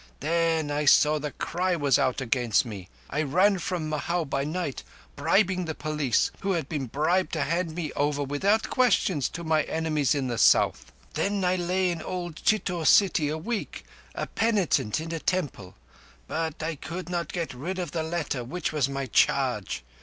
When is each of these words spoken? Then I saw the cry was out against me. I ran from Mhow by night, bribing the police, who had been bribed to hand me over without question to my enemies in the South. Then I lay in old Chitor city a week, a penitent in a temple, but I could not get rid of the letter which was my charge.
Then 0.19 0.71
I 0.71 0.85
saw 0.85 1.19
the 1.19 1.29
cry 1.29 1.75
was 1.75 1.99
out 1.99 2.21
against 2.21 2.65
me. 2.65 2.89
I 3.11 3.21
ran 3.21 3.59
from 3.59 3.87
Mhow 3.87 4.25
by 4.27 4.43
night, 4.43 4.81
bribing 5.15 5.65
the 5.65 5.75
police, 5.75 6.31
who 6.39 6.53
had 6.53 6.67
been 6.67 6.87
bribed 6.87 7.33
to 7.33 7.43
hand 7.43 7.75
me 7.75 7.93
over 7.93 8.23
without 8.23 8.71
question 8.71 9.19
to 9.21 9.43
my 9.43 9.61
enemies 9.61 10.15
in 10.15 10.25
the 10.27 10.39
South. 10.39 10.91
Then 11.13 11.45
I 11.45 11.55
lay 11.55 11.91
in 11.91 12.01
old 12.01 12.37
Chitor 12.37 12.83
city 12.83 13.29
a 13.29 13.37
week, 13.37 13.85
a 14.15 14.25
penitent 14.25 14.99
in 14.99 15.11
a 15.13 15.19
temple, 15.19 15.75
but 16.27 16.63
I 16.63 16.77
could 16.77 17.07
not 17.07 17.31
get 17.31 17.53
rid 17.53 17.77
of 17.77 17.91
the 17.91 18.01
letter 18.01 18.43
which 18.43 18.71
was 18.73 18.89
my 18.89 19.05
charge. 19.05 19.83